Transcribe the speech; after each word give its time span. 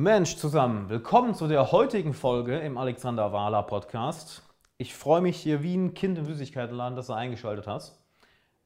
Mensch 0.00 0.36
zusammen, 0.36 0.88
willkommen 0.88 1.34
zu 1.34 1.46
der 1.46 1.72
heutigen 1.72 2.14
Folge 2.14 2.58
im 2.58 2.78
Alexander 2.78 3.34
Wahler 3.34 3.62
Podcast. 3.62 4.42
Ich 4.78 4.94
freue 4.94 5.20
mich 5.20 5.36
hier 5.36 5.62
wie 5.62 5.76
ein 5.76 5.92
Kind 5.92 6.16
im 6.16 6.24
Süßigkeitenladen, 6.24 6.96
dass 6.96 7.08
du 7.08 7.12
eingeschaltet 7.12 7.66
hast. 7.66 8.02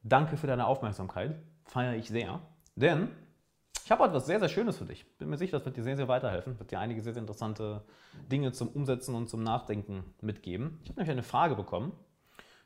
Danke 0.01 0.37
für 0.37 0.47
deine 0.47 0.65
Aufmerksamkeit, 0.65 1.35
feiere 1.65 1.95
ich 1.95 2.07
sehr. 2.07 2.39
Denn 2.77 3.09
ich 3.83 3.91
habe 3.91 4.05
etwas 4.05 4.27
sehr, 4.27 4.39
sehr 4.39 4.47
Schönes 4.47 4.77
für 4.77 4.85
dich. 4.85 5.05
Bin 5.17 5.29
mir 5.29 5.35
sicher, 5.35 5.57
das 5.57 5.65
wird 5.65 5.75
dir 5.75 5.83
sehr, 5.83 5.97
sehr 5.97 6.07
weiterhelfen. 6.07 6.57
Wird 6.57 6.71
dir 6.71 6.79
einige 6.79 7.01
sehr, 7.01 7.11
sehr 7.11 7.19
interessante 7.19 7.83
Dinge 8.31 8.53
zum 8.53 8.69
Umsetzen 8.69 9.13
und 9.13 9.27
zum 9.27 9.43
Nachdenken 9.43 10.05
mitgeben. 10.21 10.79
Ich 10.83 10.89
habe 10.89 11.01
nämlich 11.01 11.11
eine 11.11 11.23
Frage 11.23 11.55
bekommen, 11.55 11.91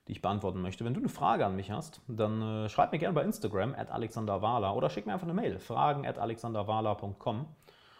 die 0.08 0.12
ich 0.12 0.22
beantworten 0.22 0.62
möchte. 0.62 0.86
Wenn 0.86 0.94
du 0.94 1.00
eine 1.00 1.10
Frage 1.10 1.44
an 1.44 1.56
mich 1.56 1.72
hast, 1.72 2.02
dann 2.08 2.40
äh, 2.40 2.70
schreib 2.70 2.92
mir 2.92 3.00
gerne 3.00 3.16
bei 3.16 3.24
Instagram 3.24 3.74
at 3.74 3.90
alexanderwala 3.90 4.74
oder 4.74 4.92
schick 4.92 5.08
mir 5.08 5.14
einfach 5.14 5.26
eine 5.26 5.34
Mail, 5.34 5.58
fragen 5.58 6.06
at 6.06 6.20
alexanderwala.com. 6.20 7.48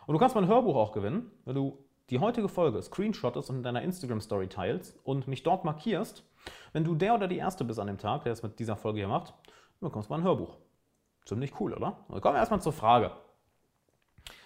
Und 0.10 0.14
du 0.14 0.20
kannst 0.20 0.34
mein 0.34 0.48
Hörbuch 0.48 0.76
auch 0.76 0.92
gewinnen, 0.92 1.32
wenn 1.46 1.54
du 1.54 1.86
die 2.10 2.18
heutige 2.18 2.50
Folge 2.50 2.82
screenshottest 2.82 3.52
und 3.52 3.58
in 3.58 3.62
deiner 3.62 3.84
Instagram-Story 3.84 4.48
teilst 4.48 4.98
und 5.04 5.28
mich 5.28 5.44
dort 5.44 5.66
markierst. 5.66 6.24
Wenn 6.74 6.84
du 6.84 6.96
der 6.96 7.14
oder 7.14 7.28
die 7.28 7.38
Erste 7.38 7.64
bist 7.64 7.80
an 7.80 7.86
dem 7.86 8.00
Tag, 8.00 8.24
der 8.24 8.34
es 8.34 8.42
mit 8.42 8.58
dieser 8.58 8.76
Folge 8.76 8.98
hier 8.98 9.08
macht, 9.08 9.36
dann 9.46 9.90
bekommst 9.90 10.10
du 10.10 10.14
mein 10.16 10.24
Hörbuch. 10.24 10.58
Ziemlich 11.26 11.60
cool, 11.60 11.76
oder? 11.76 11.96
Dann 12.10 12.22
kommen 12.22 12.34
wir 12.34 12.40
erstmal 12.40 12.60
zur 12.60 12.74
Frage. 12.74 13.12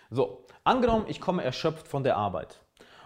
So, 0.09 0.45
angenommen, 0.65 1.05
ich 1.07 1.21
komme 1.21 1.45
erschöpft 1.45 1.87
von 1.87 2.03
der 2.03 2.17
Arbeit 2.17 2.59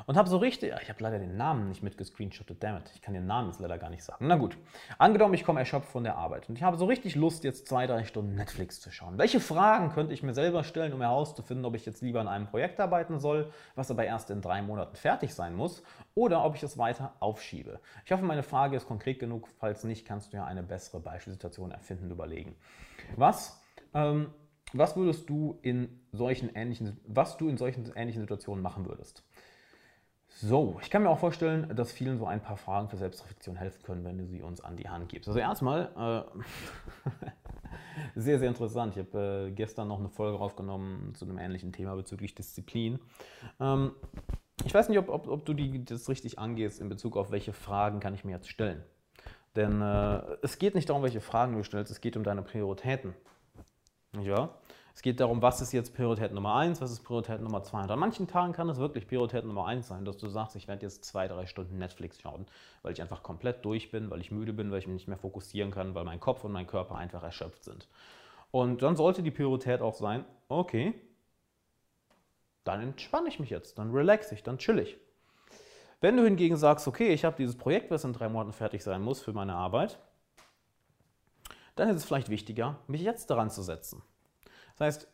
und 0.07 0.15
habe 0.15 0.29
so 0.29 0.37
richtig, 0.37 0.73
ich 0.81 0.89
habe 0.89 1.03
leider 1.03 1.19
den 1.19 1.35
Namen 1.35 1.67
nicht 1.67 1.83
mitgescreenshottet, 1.83 2.63
dammit, 2.63 2.89
ich 2.95 3.01
kann 3.01 3.13
den 3.13 3.27
Namen 3.27 3.49
jetzt 3.49 3.59
leider 3.59 3.77
gar 3.77 3.89
nicht 3.89 4.03
sagen. 4.03 4.25
Na 4.25 4.37
gut, 4.37 4.57
angenommen, 4.97 5.33
ich 5.33 5.43
komme 5.43 5.59
erschöpft 5.59 5.89
von 5.89 6.05
der 6.05 6.15
Arbeit 6.15 6.47
und 6.47 6.55
ich 6.55 6.63
habe 6.63 6.77
so 6.77 6.85
richtig 6.85 7.15
Lust, 7.15 7.43
jetzt 7.43 7.67
zwei, 7.67 7.85
drei 7.87 8.05
Stunden 8.05 8.33
Netflix 8.35 8.79
zu 8.79 8.89
schauen. 8.89 9.17
Welche 9.17 9.41
Fragen 9.41 9.91
könnte 9.91 10.13
ich 10.13 10.23
mir 10.23 10.33
selber 10.33 10.63
stellen, 10.63 10.93
um 10.93 11.01
herauszufinden, 11.01 11.65
ob 11.65 11.75
ich 11.75 11.85
jetzt 11.85 12.01
lieber 12.01 12.21
an 12.21 12.29
einem 12.29 12.47
Projekt 12.47 12.79
arbeiten 12.79 13.19
soll, 13.19 13.51
was 13.75 13.91
aber 13.91 14.05
erst 14.05 14.31
in 14.31 14.41
drei 14.41 14.61
Monaten 14.61 14.95
fertig 14.95 15.35
sein 15.35 15.53
muss, 15.53 15.83
oder 16.15 16.45
ob 16.45 16.55
ich 16.55 16.63
es 16.63 16.77
weiter 16.77 17.13
aufschiebe? 17.19 17.81
Ich 18.05 18.11
hoffe, 18.13 18.23
meine 18.23 18.43
Frage 18.43 18.77
ist 18.77 18.87
konkret 18.87 19.19
genug. 19.19 19.49
Falls 19.59 19.83
nicht, 19.83 20.07
kannst 20.07 20.31
du 20.31 20.37
ja 20.37 20.45
eine 20.45 20.63
bessere 20.63 21.01
Beispielsituation 21.01 21.71
erfinden 21.71 22.05
und 22.05 22.11
überlegen. 22.11 22.55
Was 23.17 23.61
ähm, 23.93 24.33
was 24.73 24.97
würdest 24.97 25.29
du 25.29 25.59
in 25.61 26.01
solchen 26.11 26.53
ähnlichen, 26.53 26.99
was 27.07 27.37
du 27.37 27.47
in 27.47 27.57
solchen 27.57 27.89
ähnlichen 27.95 28.21
Situationen 28.21 28.61
machen 28.61 28.85
würdest? 28.85 29.23
So, 30.39 30.77
ich 30.83 30.91
kann 30.91 31.01
mir 31.01 31.09
auch 31.09 31.17
vorstellen, 31.17 31.75
dass 31.75 31.91
vielen 31.91 32.19
so 32.19 32.27
ein 32.27 32.43
paar 32.43 32.57
Fragen 32.57 32.89
für 32.89 32.97
Selbstreflexion 32.97 33.55
helfen 33.55 33.81
können, 33.81 34.05
wenn 34.05 34.19
du 34.19 34.25
sie 34.27 34.43
uns 34.43 34.61
an 34.61 34.77
die 34.77 34.87
Hand 34.87 35.09
gibst. 35.09 35.27
Also 35.27 35.39
erstmal, 35.39 35.89
äh, 35.97 37.21
sehr, 38.15 38.37
sehr 38.37 38.47
interessant. 38.47 38.95
Ich 38.95 39.03
habe 39.03 39.47
äh, 39.47 39.51
gestern 39.51 39.87
noch 39.87 39.97
eine 39.97 40.09
Folge 40.09 40.37
aufgenommen 40.39 41.15
zu 41.15 41.25
einem 41.25 41.39
ähnlichen 41.39 41.71
Thema 41.71 41.95
bezüglich 41.95 42.35
Disziplin. 42.35 42.99
Ähm, 43.59 43.93
ich 44.63 44.71
weiß 44.71 44.89
nicht, 44.89 44.99
ob, 44.99 45.09
ob, 45.09 45.27
ob 45.27 45.43
du 45.43 45.55
die, 45.55 45.83
das 45.83 46.07
richtig 46.07 46.37
angehst 46.37 46.79
in 46.81 46.89
Bezug 46.89 47.17
auf 47.17 47.31
welche 47.31 47.51
Fragen 47.51 47.99
kann 47.99 48.13
ich 48.13 48.23
mir 48.23 48.33
jetzt 48.33 48.47
stellen. 48.47 48.83
Denn 49.55 49.81
äh, 49.81 50.21
es 50.43 50.59
geht 50.59 50.75
nicht 50.75 50.87
darum, 50.87 51.01
welche 51.01 51.21
Fragen 51.21 51.53
du 51.55 51.63
stellst, 51.63 51.91
es 51.91 51.99
geht 51.99 52.15
um 52.15 52.23
deine 52.23 52.43
Prioritäten. 52.43 53.15
Ja? 54.21 54.51
Es 54.97 55.03
geht 55.03 55.19
darum, 55.19 55.43
was 55.43 55.61
ist 55.61 55.73
jetzt 55.73 55.93
Priorität 55.93 56.33
Nummer 56.33 56.55
1, 56.55 56.81
was 56.81 56.89
ist 56.89 57.03
Priorität 57.03 57.39
Nummer 57.39 57.61
2. 57.61 57.83
Und 57.83 57.91
an 57.91 57.99
manchen 57.99 58.27
Tagen 58.27 58.51
kann 58.51 58.67
es 58.67 58.79
wirklich 58.79 59.07
Priorität 59.07 59.45
Nummer 59.45 59.67
1 59.67 59.87
sein, 59.87 60.05
dass 60.05 60.17
du 60.17 60.27
sagst, 60.27 60.55
ich 60.55 60.67
werde 60.67 60.87
jetzt 60.87 61.05
zwei, 61.05 61.27
drei 61.27 61.45
Stunden 61.45 61.77
Netflix 61.77 62.19
schauen, 62.19 62.47
weil 62.81 62.93
ich 62.93 63.01
einfach 63.03 63.21
komplett 63.21 63.63
durch 63.63 63.91
bin, 63.91 64.09
weil 64.09 64.21
ich 64.21 64.31
müde 64.31 64.53
bin, 64.53 64.71
weil 64.71 64.79
ich 64.79 64.87
mich 64.87 64.95
nicht 64.95 65.07
mehr 65.07 65.19
fokussieren 65.19 65.69
kann, 65.69 65.93
weil 65.93 66.03
mein 66.03 66.19
Kopf 66.19 66.43
und 66.43 66.51
mein 66.51 66.65
Körper 66.65 66.95
einfach 66.95 67.21
erschöpft 67.21 67.63
sind. 67.63 67.87
Und 68.49 68.81
dann 68.81 68.95
sollte 68.95 69.21
die 69.21 69.29
Priorität 69.29 69.81
auch 69.81 69.93
sein, 69.93 70.25
okay, 70.49 70.95
dann 72.63 72.81
entspanne 72.81 73.27
ich 73.27 73.39
mich 73.39 73.51
jetzt, 73.51 73.77
dann 73.77 73.91
relaxe 73.91 74.33
ich, 74.33 74.41
dann 74.41 74.57
chill 74.57 74.79
ich. 74.79 74.97
Wenn 76.01 76.17
du 76.17 76.23
hingegen 76.23 76.57
sagst, 76.57 76.87
okay, 76.87 77.09
ich 77.09 77.23
habe 77.23 77.37
dieses 77.37 77.55
Projekt, 77.55 77.91
was 77.91 78.03
in 78.03 78.13
drei 78.13 78.29
Monaten 78.29 78.51
fertig 78.51 78.83
sein 78.83 79.03
muss 79.03 79.21
für 79.21 79.31
meine 79.31 79.53
Arbeit, 79.53 79.99
dann 81.75 81.87
ist 81.87 81.97
es 81.97 82.05
vielleicht 82.05 82.29
wichtiger, 82.29 82.79
mich 82.87 83.01
jetzt 83.01 83.29
daran 83.29 83.51
zu 83.51 83.61
setzen. 83.61 84.01
Das 84.77 84.85
heißt, 84.85 85.07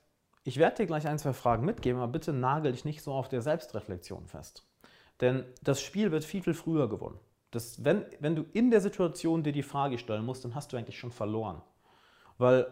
ich 0.44 0.58
werde 0.58 0.78
dir 0.78 0.86
gleich 0.86 1.08
ein, 1.08 1.18
zwei 1.18 1.34
Fragen 1.34 1.66
mitgeben, 1.66 2.02
aber 2.02 2.12
bitte 2.12 2.34
nagel 2.34 2.74
dich 2.74 2.86
nicht 2.86 3.02
so 3.02 3.14
auf 3.14 3.30
der 3.30 3.42
Selbstreflexion 3.42 4.28
fest. 4.28 4.68
Denn 5.22 5.46
das 5.62 5.82
Spiel 5.82 6.12
wird 6.12 6.26
viel, 6.26 6.44
viel 6.44 6.54
früher 6.54 6.90
gewonnen. 6.90 7.20
Das, 7.52 7.84
wenn, 7.84 8.06
wenn 8.20 8.36
du 8.36 8.46
in 8.52 8.72
der 8.72 8.82
Situation 8.82 9.44
dir 9.44 9.54
die 9.54 9.64
Frage 9.64 9.98
stellen 9.98 10.26
musst, 10.26 10.44
dann 10.44 10.56
hast 10.56 10.74
du 10.74 10.78
eigentlich 10.78 11.00
schon 11.00 11.12
verloren. 11.12 11.62
Weil 12.38 12.68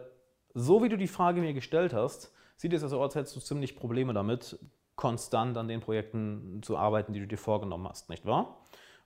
so 0.54 0.82
wie 0.82 0.88
du 0.88 0.98
die 0.98 1.08
Frage 1.08 1.40
mir 1.40 1.54
gestellt 1.54 1.94
hast, 1.94 2.32
sieht 2.56 2.72
es 2.72 2.82
so 2.82 3.00
aus, 3.00 3.10
als 3.10 3.14
hättest 3.14 3.36
du 3.36 3.40
ziemlich 3.40 3.76
Probleme 3.76 4.12
damit, 4.12 4.58
konstant 4.96 5.56
an 5.56 5.68
den 5.68 5.80
Projekten 5.80 6.60
zu 6.62 6.76
arbeiten, 6.76 7.12
die 7.12 7.20
du 7.20 7.26
dir 7.26 7.38
vorgenommen 7.38 7.88
hast, 7.88 8.10
nicht 8.10 8.26
wahr? 8.26 8.60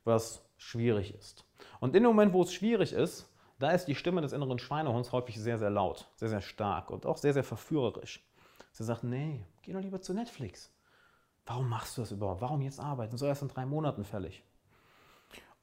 Was 0.04 0.44
schwierig 0.56 1.14
ist. 1.14 1.44
Und 1.78 1.94
in 1.94 2.02
dem 2.02 2.10
Moment, 2.10 2.32
wo 2.32 2.42
es 2.42 2.52
schwierig 2.52 2.92
ist, 2.92 3.30
da 3.58 3.70
ist 3.70 3.86
die 3.86 3.94
Stimme 3.94 4.20
des 4.20 4.32
inneren 4.32 4.58
Schweinehunds 4.58 5.12
häufig 5.12 5.40
sehr, 5.40 5.58
sehr 5.58 5.70
laut, 5.70 6.10
sehr, 6.16 6.28
sehr 6.28 6.40
stark 6.40 6.90
und 6.90 7.06
auch 7.06 7.16
sehr, 7.16 7.32
sehr 7.32 7.44
verführerisch. 7.44 8.24
Sie 8.72 8.84
sagt, 8.84 9.04
nee, 9.04 9.44
geh 9.62 9.72
doch 9.72 9.80
lieber 9.80 10.00
zu 10.00 10.12
Netflix. 10.12 10.70
Warum 11.46 11.68
machst 11.68 11.96
du 11.96 12.02
das 12.02 12.12
überhaupt? 12.12 12.42
Warum 12.42 12.60
jetzt 12.60 12.80
arbeiten? 12.80 13.16
So 13.16 13.26
erst 13.26 13.42
in 13.42 13.48
drei 13.48 13.64
Monaten 13.64 14.04
fällig. 14.04 14.42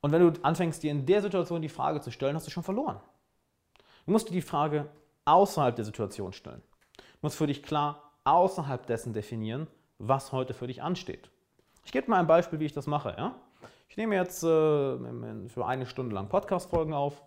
Und 0.01 0.11
wenn 0.11 0.21
du 0.21 0.43
anfängst, 0.43 0.81
dir 0.81 0.91
in 0.91 1.05
der 1.05 1.21
Situation 1.21 1.61
die 1.61 1.69
Frage 1.69 2.01
zu 2.01 2.11
stellen, 2.11 2.35
hast 2.35 2.47
du 2.47 2.51
schon 2.51 2.63
verloren. 2.63 2.99
Du 4.05 4.11
musst 4.11 4.27
dir 4.27 4.33
die 4.33 4.41
Frage 4.41 4.89
außerhalb 5.25 5.75
der 5.75 5.85
Situation 5.85 6.33
stellen. 6.33 6.61
Du 6.97 7.03
musst 7.21 7.37
für 7.37 7.47
dich 7.47 7.63
klar 7.63 8.11
außerhalb 8.23 8.85
dessen 8.87 9.13
definieren, 9.13 9.67
was 9.99 10.31
heute 10.31 10.53
für 10.53 10.67
dich 10.67 10.81
ansteht. 10.81 11.29
Ich 11.85 11.91
gebe 11.91 12.09
mal 12.09 12.19
ein 12.19 12.27
Beispiel, 12.27 12.59
wie 12.59 12.65
ich 12.65 12.73
das 12.73 12.87
mache. 12.87 13.15
Ja? 13.17 13.35
Ich 13.87 13.97
nehme 13.97 14.15
jetzt 14.15 14.43
äh, 14.43 14.47
für 14.47 15.65
eine 15.65 15.85
Stunde 15.85 16.15
lang 16.15 16.29
Podcast-Folgen 16.29 16.93
auf 16.93 17.21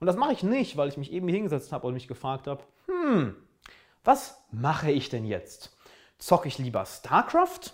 und 0.00 0.06
das 0.06 0.16
mache 0.16 0.32
ich 0.32 0.42
nicht, 0.42 0.76
weil 0.76 0.88
ich 0.88 0.96
mich 0.96 1.12
eben 1.12 1.28
hingesetzt 1.28 1.72
habe 1.72 1.86
und 1.86 1.94
mich 1.94 2.08
gefragt 2.08 2.46
habe, 2.46 2.62
hm, 2.86 3.36
was 4.04 4.42
mache 4.50 4.90
ich 4.90 5.08
denn 5.08 5.24
jetzt? 5.24 5.76
Zocke 6.18 6.48
ich 6.48 6.58
lieber 6.58 6.84
StarCraft 6.86 7.72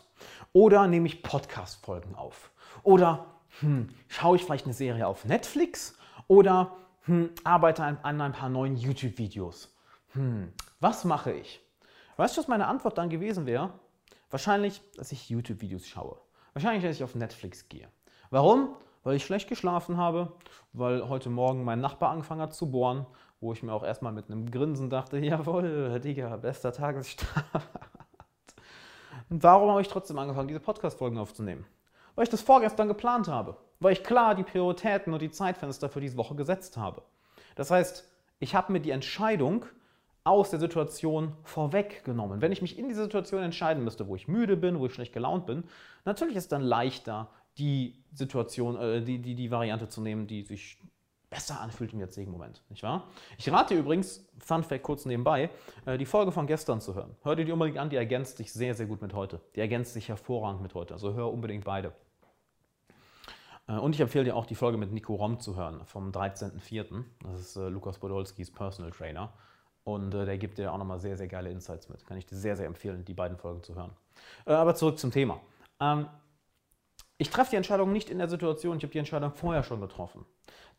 oder 0.53 0.87
nehme 0.87 1.07
ich 1.07 1.23
Podcast-Folgen 1.23 2.15
auf? 2.15 2.51
Oder 2.83 3.27
hm, 3.61 3.89
schaue 4.09 4.37
ich 4.37 4.45
vielleicht 4.45 4.65
eine 4.65 4.75
Serie 4.75 5.07
auf 5.07 5.25
Netflix 5.25 5.97
oder 6.27 6.77
hm, 7.03 7.31
arbeite 7.45 7.85
an, 7.85 8.21
ein 8.21 8.33
paar 8.33 8.49
neuen 8.49 8.77
YouTube-Videos? 8.77 9.75
Hm, 10.13 10.53
was 10.81 11.05
mache 11.05 11.33
ich? 11.33 11.61
Weißt 12.17 12.37
du, 12.37 12.41
was 12.41 12.49
meine 12.49 12.67
Antwort 12.67 12.99
dann 12.99 13.11
gewesen 13.11 13.47
wäre? 13.47 13.73
Wahrscheinlich, 14.31 14.81
dass 14.97 15.13
ich 15.13 15.29
YouTube-Videos 15.29 15.87
schaue. 15.87 16.19
Wahrscheinlich, 16.55 16.83
dass 16.85 16.97
ich 16.97 17.05
auf 17.05 17.15
Netflix 17.15 17.69
gehe. 17.69 17.89
Warum? 18.31 18.77
Weil 19.03 19.17
ich 19.17 19.25
schlecht 19.25 19.49
geschlafen 19.49 19.97
habe, 19.97 20.33
weil 20.73 21.09
heute 21.09 21.31
Morgen 21.31 21.65
mein 21.65 21.81
Nachbar 21.81 22.11
angefangen 22.11 22.41
hat 22.41 22.55
zu 22.55 22.71
bohren, 22.71 23.07
wo 23.41 23.53
ich 23.53 23.63
mir 23.63 23.73
auch 23.73 23.83
erstmal 23.83 24.13
mit 24.13 24.31
einem 24.31 24.51
Grinsen 24.51 24.91
dachte, 24.91 25.19
jawohl, 25.25 26.01
Digga, 26.01 26.37
bester 26.37 26.73
Tagesstart. 26.73 27.45
Und 29.29 29.43
warum 29.43 29.71
habe 29.71 29.81
ich 29.81 29.89
trotzdem 29.89 30.19
angefangen, 30.19 30.49
diese 30.49 30.61
Podcast-Folgen 30.61 31.19
aufzunehmen? 31.19 31.65
Weil 32.15 32.25
ich 32.25 32.31
das 32.31 32.43
vorgestern 32.43 32.89
geplant 32.89 33.29
habe. 33.29 33.57
Weil 33.81 33.95
ich 33.95 34.05
klar 34.05 34.35
die 34.35 34.43
Prioritäten 34.43 35.13
und 35.13 35.23
die 35.23 35.31
Zeitfenster 35.31 35.89
für 35.89 36.01
diese 36.01 36.19
Woche 36.19 36.35
gesetzt 36.35 36.77
habe. 36.77 37.03
Das 37.57 37.71
heißt, 37.71 38.09
ich 38.39 38.55
habe 38.55 38.73
mir 38.73 38.81
die 38.81 38.91
Entscheidung 38.91 39.65
aus 40.25 40.51
der 40.51 40.61
Situation 40.61 41.33
vorweggenommen. 41.43 42.41
Wenn 42.41 42.53
ich 42.53 42.63
mich 42.63 42.79
in 42.79 42.89
dieser 42.89 43.05
Situation 43.05 43.43
entscheiden 43.43 43.83
müsste, 43.83 44.07
wo 44.07 44.15
ich 44.15 44.29
müde 44.29 44.57
bin, 44.57 44.79
wo 44.79 44.87
ich 44.87 44.95
schlecht 44.95 45.13
gelaunt 45.13 45.47
bin, 45.47 45.65
natürlich 46.05 46.37
ist 46.37 46.45
es 46.45 46.49
dann 46.49 46.63
leichter, 46.63 47.29
die 47.59 48.03
Situation, 48.13 48.77
äh, 48.77 49.03
die, 49.03 49.19
die, 49.19 49.35
die 49.35 49.51
Variante 49.51 49.89
zu 49.89 50.01
nehmen, 50.01 50.27
die 50.27 50.43
sich 50.43 50.79
besser 51.33 51.61
anfühlt 51.61 51.93
im 51.95 52.01
jetzigen 52.01 52.31
Moment, 52.31 52.63
nicht 52.69 52.83
wahr? 52.83 53.09
Ich 53.39 53.51
rate 53.51 53.75
übrigens, 53.75 54.29
Fun 54.39 54.63
Fact 54.63 54.83
kurz 54.83 55.07
nebenbei, 55.07 55.51
äh, 55.87 55.97
die 55.97 56.05
Folge 56.05 56.31
von 56.31 56.47
gestern 56.47 56.81
zu 56.81 56.95
hören. 56.95 57.17
Hör 57.23 57.37
dir 57.37 57.45
die 57.45 57.53
unbedingt 57.53 57.79
an, 57.79 57.89
die 57.89 57.97
ergänzt 57.97 58.37
sich 58.37 58.53
sehr, 58.53 58.75
sehr 58.75 58.87
gut 58.87 59.01
mit 59.01 59.15
heute. 59.15 59.41
Die 59.55 59.61
ergänzt 59.61 59.95
sich 59.95 60.09
hervorragend 60.09 60.63
mit 60.63 60.75
heute, 60.75 60.95
also 60.95 61.15
hör 61.15 61.33
unbedingt 61.33 61.65
beide. 61.65 61.93
Äh, 63.67 63.79
und 63.79 63.95
ich 63.95 64.01
empfehle 64.01 64.25
dir 64.25 64.37
auch 64.37 64.47
die 64.47 64.55
Folge 64.55 64.77
mit 64.77 64.93
Nico 64.93 65.15
Rom 65.15 65.41
zu 65.41 65.57
hören, 65.57 65.81
vom 65.87 66.11
13.04. 66.11 67.05
Das 67.23 67.41
ist 67.41 67.57
äh, 67.57 67.69
Lukas 67.69 67.99
Podolskis 67.99 68.51
Personal 68.51 68.91
Trainer. 68.91 69.33
Und 69.85 70.13
der 70.13 70.39
gibt 70.39 70.59
dir 70.59 70.73
auch 70.73 70.79
nochmal 70.79 71.01
sehr, 71.01 71.17
sehr 71.17 71.27
geile 71.27 71.51
Insights 71.51 71.89
mit. 71.89 72.07
Kann 72.07 72.17
ich 72.17 72.25
dir 72.25 72.37
sehr, 72.37 72.57
sehr 72.57 72.67
empfehlen, 72.67 73.05
die 73.05 73.15
beiden 73.15 73.37
Folgen 73.37 73.65
zu 73.65 73.75
hören. 73.75 73.91
Aber 74.45 74.77
zurück 74.77 74.97
zum 74.97 75.11
Thema. 75.11 75.41
Ich 77.23 77.31
treffe 77.31 77.51
die 77.51 77.57
Entscheidung 77.57 77.93
nicht 77.93 78.11
in 78.11 78.19
der 78.19 78.29
Situation, 78.29 78.79
ich 78.79 78.83
habe 78.83 78.91
die 78.91 78.99
Entscheidung 78.99 79.31
vorher 79.31 79.63
schon 79.63 79.81
getroffen. 79.81 80.27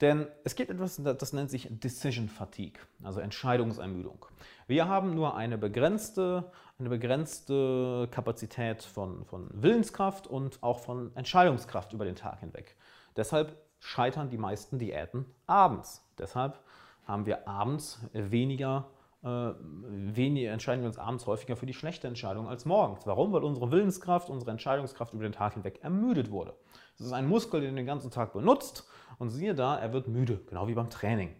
Denn 0.01 0.27
es 0.43 0.55
gibt 0.55 0.71
etwas, 0.71 1.01
das 1.01 1.31
nennt 1.31 1.49
sich 1.49 1.69
Decision 1.71 2.27
Fatigue, 2.27 2.81
also 3.01 3.21
Entscheidungsermüdung. 3.21 4.25
Wir 4.67 4.89
haben 4.89 5.15
nur 5.15 5.37
eine 5.37 5.57
begrenzte, 5.57 6.51
eine 6.79 6.89
begrenzte 6.89 8.09
Kapazität 8.11 8.83
von, 8.83 9.23
von 9.23 9.47
Willenskraft 9.53 10.27
und 10.27 10.61
auch 10.61 10.79
von 10.79 11.15
Entscheidungskraft 11.15 11.93
über 11.93 12.03
den 12.03 12.17
Tag 12.17 12.41
hinweg. 12.41 12.75
Deshalb 13.15 13.55
scheitern 13.79 14.29
die 14.29 14.37
meisten 14.37 14.77
Diäten 14.77 15.25
abends. 15.47 16.05
Deshalb 16.17 16.59
haben 17.07 17.25
wir 17.25 17.47
abends 17.47 18.01
weniger 18.11 18.89
wenig, 19.23 20.45
entscheiden 20.45 20.81
wir 20.81 20.87
uns 20.87 20.97
abends 20.97 21.25
häufiger 21.27 21.55
für 21.55 21.65
die 21.65 21.73
schlechte 21.73 22.07
Entscheidung 22.07 22.49
als 22.49 22.65
morgens. 22.65 23.07
Warum? 23.07 23.31
Weil 23.31 23.43
unsere 23.43 23.71
Willenskraft, 23.71 24.29
unsere 24.29 24.51
Entscheidungskraft 24.51 25.13
über 25.13 25.23
den 25.23 25.31
Tag 25.31 25.53
hinweg 25.53 25.79
ermüdet 25.81 26.29
wurde. 26.29 26.53
Das 26.97 27.07
ist 27.07 27.13
ein 27.13 27.27
Muskel, 27.27 27.61
den 27.61 27.71
du 27.71 27.75
den 27.77 27.85
ganzen 27.85 28.11
Tag 28.11 28.33
benutzt 28.33 28.85
und 29.19 29.29
siehe 29.29 29.55
da, 29.55 29.77
er 29.77 29.93
wird 29.93 30.09
müde, 30.09 30.41
genau 30.47 30.67
wie 30.67 30.73
beim 30.73 30.89
Training. 30.89 31.33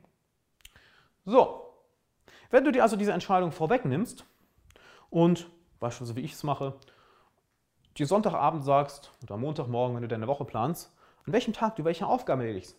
So, 1.26 1.74
wenn 2.52 2.64
du 2.64 2.72
dir 2.72 2.84
also 2.84 2.96
diese 2.96 3.12
Entscheidung 3.12 3.52
vorwegnimmst 3.52 4.26
und 5.10 5.50
beispielsweise 5.80 6.16
wie 6.16 6.26
ich 6.26 6.34
es 6.34 6.44
mache, 6.44 6.76
dir 7.98 8.08
Sonntagabend 8.08 8.64
sagst 8.64 9.12
oder 9.24 9.36
Montagmorgen, 9.36 9.96
wenn 9.96 10.04
du 10.04 10.08
deine 10.08 10.28
Woche 10.28 10.46
planst, 10.46 10.96
an 11.26 11.34
welchem 11.34 11.52
Tag 11.52 11.76
du 11.76 11.84
welche 11.84 12.08
Aufgaben 12.08 12.42
erledigst. 12.42 12.78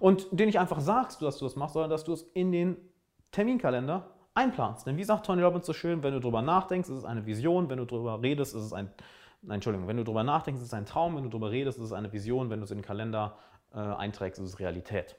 Und 0.00 0.26
dir 0.32 0.46
nicht 0.46 0.58
einfach 0.58 0.80
sagst, 0.80 1.22
dass 1.22 1.38
du 1.38 1.44
das 1.44 1.54
machst, 1.54 1.74
sondern 1.74 1.90
dass 1.90 2.04
du 2.04 2.12
es 2.12 2.22
in 2.34 2.50
den 2.50 2.76
Terminkalender 3.30 4.10
einplanst. 4.40 4.86
Denn 4.86 4.96
wie 4.96 5.04
sagt 5.04 5.26
Tony 5.26 5.42
Robbins 5.42 5.66
so 5.66 5.72
schön, 5.72 6.02
wenn 6.02 6.12
du 6.12 6.20
darüber 6.20 6.42
nachdenkst, 6.42 6.88
ist 6.88 6.96
es 6.96 7.04
eine 7.04 7.26
Vision, 7.26 7.68
wenn 7.70 7.78
du 7.78 7.84
darüber 7.84 8.20
redest, 8.22 8.54
ist 8.54 8.62
es 8.62 8.72
ein, 8.72 8.90
nein, 9.42 9.56
Entschuldigung, 9.56 9.88
wenn 9.88 9.96
du 9.96 10.04
darüber 10.04 10.24
nachdenkst, 10.24 10.60
ist 10.60 10.68
es 10.68 10.74
ein 10.74 10.86
Traum, 10.86 11.16
wenn 11.16 11.24
du 11.24 11.28
darüber 11.28 11.50
redest, 11.50 11.78
ist 11.78 11.84
es 11.84 11.92
eine 11.92 12.12
Vision, 12.12 12.50
wenn 12.50 12.60
du 12.60 12.64
es 12.64 12.70
in 12.70 12.78
den 12.78 12.84
Kalender 12.84 13.36
äh, 13.72 13.78
einträgst, 13.78 14.40
ist 14.40 14.48
es 14.48 14.58
Realität. 14.58 15.16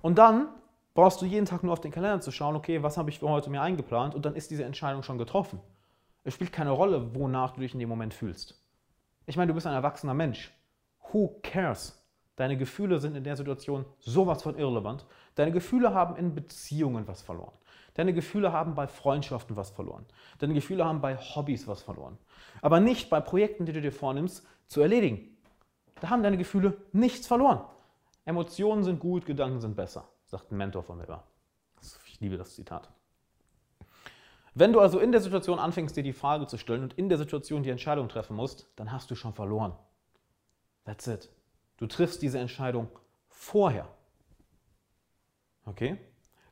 Und 0.00 0.18
dann 0.18 0.48
brauchst 0.94 1.20
du 1.20 1.26
jeden 1.26 1.46
Tag 1.46 1.62
nur 1.62 1.72
auf 1.72 1.80
den 1.80 1.90
Kalender 1.90 2.20
zu 2.20 2.30
schauen, 2.30 2.56
okay, 2.56 2.82
was 2.82 2.96
habe 2.96 3.10
ich 3.10 3.18
für 3.18 3.28
heute 3.28 3.50
mir 3.50 3.62
eingeplant 3.62 4.14
und 4.14 4.24
dann 4.24 4.36
ist 4.36 4.50
diese 4.50 4.64
Entscheidung 4.64 5.02
schon 5.02 5.18
getroffen. 5.18 5.60
Es 6.22 6.34
spielt 6.34 6.52
keine 6.52 6.70
Rolle, 6.70 7.14
wonach 7.14 7.52
du 7.52 7.60
dich 7.60 7.74
in 7.74 7.80
dem 7.80 7.88
Moment 7.88 8.14
fühlst. 8.14 8.62
Ich 9.26 9.36
meine, 9.36 9.48
du 9.48 9.54
bist 9.54 9.66
ein 9.66 9.74
erwachsener 9.74 10.14
Mensch. 10.14 10.52
Who 11.12 11.40
cares? 11.42 12.03
Deine 12.36 12.56
Gefühle 12.56 12.98
sind 12.98 13.16
in 13.16 13.24
der 13.24 13.36
Situation 13.36 13.84
sowas 13.98 14.42
von 14.42 14.58
irrelevant. 14.58 15.06
Deine 15.36 15.52
Gefühle 15.52 15.94
haben 15.94 16.16
in 16.16 16.34
Beziehungen 16.34 17.06
was 17.06 17.22
verloren. 17.22 17.52
Deine 17.94 18.12
Gefühle 18.12 18.52
haben 18.52 18.74
bei 18.74 18.88
Freundschaften 18.88 19.56
was 19.56 19.70
verloren. 19.70 20.04
Deine 20.38 20.54
Gefühle 20.54 20.84
haben 20.84 21.00
bei 21.00 21.16
Hobbys 21.16 21.68
was 21.68 21.82
verloren. 21.82 22.18
Aber 22.60 22.80
nicht 22.80 23.08
bei 23.08 23.20
Projekten, 23.20 23.66
die 23.66 23.72
du 23.72 23.80
dir 23.80 23.92
vornimmst, 23.92 24.44
zu 24.66 24.80
erledigen. 24.80 25.36
Da 26.00 26.10
haben 26.10 26.24
deine 26.24 26.36
Gefühle 26.36 26.76
nichts 26.92 27.26
verloren. 27.28 27.60
Emotionen 28.24 28.82
sind 28.82 28.98
gut, 28.98 29.26
Gedanken 29.26 29.60
sind 29.60 29.76
besser, 29.76 30.08
sagt 30.26 30.50
ein 30.50 30.56
Mentor 30.56 30.82
von 30.82 30.98
mir. 30.98 31.22
Ich 32.06 32.20
liebe 32.20 32.36
das 32.36 32.54
Zitat. 32.54 32.90
Wenn 34.54 34.72
du 34.72 34.80
also 34.80 34.98
in 34.98 35.12
der 35.12 35.20
Situation 35.20 35.58
anfängst, 35.58 35.96
dir 35.96 36.02
die 36.02 36.12
Frage 36.12 36.46
zu 36.46 36.58
stellen 36.58 36.82
und 36.82 36.94
in 36.94 37.08
der 37.08 37.18
Situation 37.18 37.62
die 37.62 37.70
Entscheidung 37.70 38.08
treffen 38.08 38.36
musst, 38.36 38.68
dann 38.76 38.92
hast 38.92 39.10
du 39.10 39.14
schon 39.14 39.34
verloren. 39.34 39.72
That's 40.84 41.06
it. 41.06 41.28
Du 41.76 41.86
triffst 41.86 42.22
diese 42.22 42.38
Entscheidung 42.38 42.88
vorher. 43.28 43.88
Okay? 45.66 45.98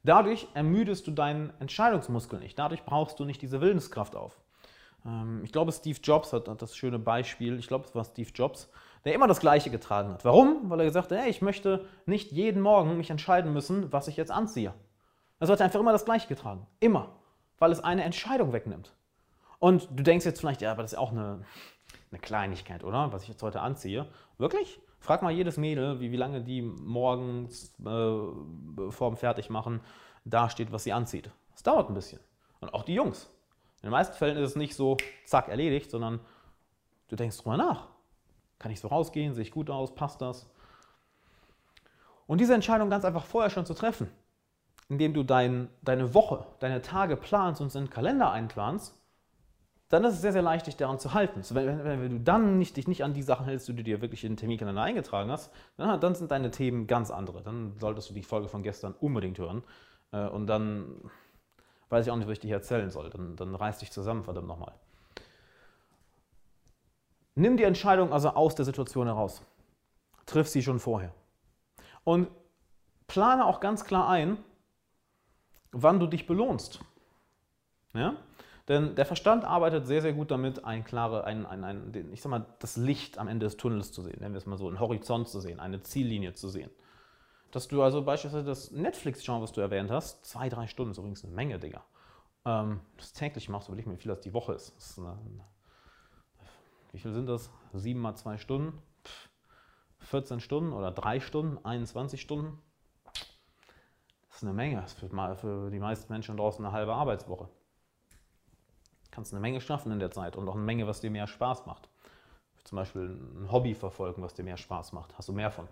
Dadurch 0.05 0.49
ermüdest 0.55 1.07
du 1.07 1.13
deinen 1.13 1.53
Entscheidungsmuskel 1.61 2.41
nicht. 2.41 2.59
Dadurch 2.59 2.85
brauchst 2.85 3.21
du 3.21 3.25
nicht 3.25 3.41
diese 3.41 3.61
Willenskraft 3.61 4.17
auf. 4.17 4.41
Ähm, 5.07 5.43
ich 5.45 5.53
glaube, 5.53 5.73
Steve 5.73 5.99
Jobs 6.03 6.33
hat, 6.33 6.49
das 6.61 6.77
schöne 6.77 6.99
Beispiel. 6.99 7.59
Ich 7.59 7.69
glaube, 7.69 7.85
es 7.85 7.95
war 7.95 8.05
Steve 8.05 8.31
Jobs, 8.35 8.69
der 9.05 9.15
immer 9.15 9.29
das 9.29 9.41
Gleiche 9.41 9.71
getragen 9.71 10.13
hat. 10.13 10.25
Warum? 10.25 10.71
Weil 10.71 10.81
er 10.81 10.87
gesagt 10.87 11.11
hat, 11.11 11.19
hey, 11.19 11.31
ich 11.31 11.43
möchte 11.43 11.87
nicht 12.07 12.33
jeden 12.33 12.61
Morgen 12.61 12.97
mich 12.97 13.11
entscheiden 13.11 13.53
müssen, 13.53 13.93
was 13.93 14.09
ich 14.09 14.17
jetzt 14.17 14.31
anziehe. 14.31 14.75
Er 15.39 15.49
hat 15.49 15.61
einfach 15.61 15.81
immer 15.81 15.93
das 15.93 16.05
Gleiche 16.05 16.29
getragen. 16.29 16.67
Immer. 16.81 17.17
Weil 17.59 17.73
es 17.73 17.83
eine 17.83 18.05
Entscheidung 18.05 18.53
wegnimmt. 18.53 18.93
Und 19.59 19.89
du 19.93 20.03
denkst 20.03 20.25
jetzt 20.25 20.41
vielleicht, 20.41 20.63
ja, 20.63 20.73
aber 20.73 20.83
das 20.83 20.93
ist 20.93 20.99
auch 20.99 21.13
eine, 21.13 21.45
eine 22.11 22.21
Kleinigkeit, 22.21 22.83
oder? 22.83 23.13
Was 23.13 23.23
ich 23.23 23.29
jetzt 23.29 23.43
heute 23.43 23.61
anziehe. 23.61 24.07
Wirklich? 24.39 24.81
Frag 25.03 25.21
mal 25.21 25.33
jedes 25.33 25.57
Mädel, 25.57 25.99
wie, 25.99 26.13
wie 26.13 26.17
lange 26.17 26.43
die 26.43 26.63
morgens 26.63 27.75
äh, 27.81 28.91
vor 28.91 29.11
dem 29.11 29.17
Fertigmachen 29.17 29.81
da 30.25 30.49
steht, 30.49 30.71
was 30.71 30.85
sie 30.85 30.93
anzieht. 30.93 31.29
Das 31.51 31.65
dauert 31.65 31.91
ein 31.91 31.95
bisschen. 31.95 32.21
Und 32.61 32.73
auch 32.73 32.85
die 32.85 32.95
Jungs. 32.95 33.25
In 33.83 33.89
den 33.89 33.91
meisten 33.91 34.17
Fällen 34.17 34.37
ist 34.37 34.51
es 34.51 34.57
nicht 34.57 34.77
so, 34.77 34.97
zack, 35.27 35.49
erledigt, 35.49 35.91
sondern 35.91 36.21
du 37.09 37.17
denkst 37.17 37.37
drüber 37.39 37.57
nach. 37.57 37.89
Kann 38.61 38.71
ich 38.71 38.79
so 38.79 38.87
rausgehen? 38.87 39.35
Sehe 39.35 39.43
ich 39.43 39.51
gut 39.51 39.71
aus? 39.71 39.93
Passt 39.93 40.23
das? 40.23 40.49
Und 42.29 42.41
diese 42.41 42.55
Entscheidung 42.55 42.89
ganz 42.89 43.05
einfach 43.05 43.25
vorher 43.25 43.51
schon 43.51 43.67
zu 43.67 43.75
treffen, 43.75 44.09
indem 44.89 45.15
du 45.15 45.25
dein, 45.25 45.69
deine 45.83 46.15
Woche, 46.15 46.47
deine 46.61 46.81
Tage 46.81 47.17
planst 47.17 47.61
und 47.61 47.75
in 47.75 47.87
den 47.87 47.91
Kalender 47.91 48.31
einplanst, 48.31 48.97
dann 49.93 50.05
ist 50.05 50.15
es 50.15 50.23
sehr, 50.23 50.33
sehr 50.33 50.41
leicht, 50.41 50.67
dich 50.67 50.77
daran 50.79 50.99
zu 50.99 51.13
halten. 51.13 51.43
So, 51.43 51.55
wenn, 51.55 51.85
wenn, 51.85 52.01
wenn, 52.01 52.11
du 52.11 52.21
dann 52.21 52.57
nicht, 52.59 52.79
dich 52.79 52.89
nicht 52.89 53.05
an 53.05 53.13
die 53.13 53.23
Sachen 53.23 53.45
hältst, 53.45 53.69
die 53.69 53.75
du 53.75 53.83
dir 53.83 54.01
wirklich 54.01 54.25
in 54.25 54.33
den 54.33 54.37
Terminkalender 54.39 54.81
eingetragen 54.81 55.31
hast, 55.31 55.53
dann, 55.77 56.01
dann, 56.01 56.15
sind 56.15 56.31
deine 56.31 56.51
Themen 56.51 56.87
ganz 56.87 57.11
andere. 57.11 57.43
Dann 57.43 57.75
solltest 57.79 58.09
du 58.09 58.15
die 58.15 58.23
Folge 58.23 58.49
von 58.49 58.63
gestern 58.63 58.95
unbedingt 59.01 59.39
hören. 59.39 59.63
Äh, 60.11 60.29
und 60.29 60.47
dann 60.47 61.11
weiß 61.91 62.07
ich 62.07 62.11
auch 62.11 62.17
nicht, 62.17 62.27
was 62.27 62.33
ich 62.33 62.41
dir 62.41 62.55
erzählen 62.55 62.89
soll. 62.89 63.11
Dann, 63.11 63.37
dann 63.37 63.55
reiß 63.55 63.81
dich 63.81 63.93
zusammen, 63.93 64.25
verdammt 64.25 64.49
nochmal. 64.49 64.73
Nimm 67.35 67.59
die 67.59 67.65
Entscheidung 67.65 68.15
also 68.15 68.31
aus 68.31 68.55
der 68.55 68.65
Situation 68.65 69.07
heraus. 69.09 69.43
Triff 70.25 70.49
sie 70.49 70.63
schon 70.63 70.79
vorher. 70.79 71.13
Und 72.05 72.29
plane 73.09 73.45
auch 73.45 73.61
ganz 73.61 73.85
klar 73.85 74.09
ein, 74.09 74.39
wann 75.71 76.01
du 76.01 76.07
dich 76.07 76.27
belohnst. 76.27 76.81
Ja? 77.93 78.17
Denn 78.69 78.95
der 78.95 79.07
Verstand 79.07 79.45
arbeitet 79.45 79.87
sehr, 79.87 80.03
sehr 80.03 80.13
gut 80.13 80.31
damit, 80.31 80.65
ein 80.65 80.85
klare, 80.85 81.25
ein, 81.25 81.47
ein, 81.47 81.65
ein, 81.65 82.13
ich 82.13 82.23
sag 82.23 82.31
mal, 82.31 82.47
das 82.61 82.77
Licht 82.77 83.19
am 83.19 83.27
Ende 83.27 83.47
des 83.47 83.57
Tunnels 83.57 83.91
zu 83.93 84.03
sehen, 84.03 84.19
nennen 84.21 84.35
wir 84.35 84.39
es 84.39 84.47
mal 84.47 84.57
so, 84.57 84.69
einen 84.69 84.79
Horizont 84.79 85.29
zu 85.29 85.41
sehen, 85.41 85.59
eine 85.59 85.83
Ziellinie 85.83 86.35
zu 86.35 86.49
sehen. 86.49 86.71
Dass 87.51 87.69
du 87.69 87.83
also 87.83 88.03
beispielsweise 88.03 88.45
das 88.45 88.71
Netflix-Genre, 88.71 89.43
was 89.43 89.53
du 89.53 89.61
erwähnt 89.61 89.91
hast, 89.91 90.25
zwei, 90.25 90.49
drei 90.49 90.69
Stunden 90.69 90.93
ist 90.93 90.99
übrigens 90.99 91.25
eine 91.25 91.35
Menge, 91.35 91.59
Digga. 91.59 91.85
Ähm, 92.45 92.81
das 92.97 93.13
täglich 93.13 93.49
machst, 93.49 93.69
überleg 93.69 93.87
mir, 93.87 93.95
wie 93.95 94.01
viel 94.01 94.11
das 94.13 94.21
die 94.21 94.33
Woche 94.33 94.53
ist. 94.53 94.77
Ist 94.79 94.99
eine, 94.99 95.19
wie 96.93 96.99
viel 96.99 97.13
sind 97.13 97.27
das? 97.27 97.51
Sieben 97.73 98.01
mal 98.01 98.15
zwei 98.15 98.39
Stunden? 98.39 98.81
14 99.99 100.41
Stunden 100.41 100.73
oder 100.73 100.93
drei 100.93 101.19
Stunden? 101.21 101.63
21 101.65 102.21
Stunden? 102.21 102.63
Das 104.29 104.37
ist 104.37 104.43
eine 104.45 104.53
Menge. 104.53 104.81
Das 104.81 104.95
ist 104.95 105.01
für 105.41 105.71
die 105.71 105.79
meisten 105.81 106.13
Menschen 106.13 106.37
draußen 106.37 106.65
eine 106.65 106.73
halbe 106.73 106.95
Arbeitswoche 106.95 107.49
kannst 109.13 109.33
eine 109.33 109.41
Menge 109.41 109.61
schaffen 109.61 109.93
in 109.93 110.01
der 110.01 110.11
Zeit 110.11 110.37
und 110.37 110.49
auch 110.49 110.55
eine 110.55 110.65
Menge, 110.65 110.89
was 110.89 111.01
dir 111.01 111.11
mehr 111.11 111.29
Spaß 111.29 111.67
macht. 111.67 111.89
Zum 112.65 112.77
Beispiel 112.77 113.19
ein 113.37 113.53
Hobby 113.53 113.75
verfolgen, 113.75 114.23
was 114.23 114.35
dir 114.35 114.43
mehr 114.43 114.57
Spaß 114.57 114.93
macht. 114.93 115.17
Hast 115.17 115.29
du 115.29 115.33
mehr 115.33 115.51
von. 115.51 115.69